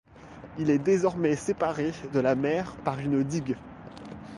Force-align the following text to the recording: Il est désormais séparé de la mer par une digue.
Il 0.57 0.71
est 0.71 0.79
désormais 0.79 1.35
séparé 1.35 1.91
de 2.11 2.19
la 2.19 2.33
mer 2.33 2.75
par 2.77 2.97
une 2.99 3.23
digue. 3.23 3.55